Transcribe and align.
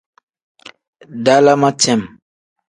Dalam 1.25 1.63
cem. 1.81 2.01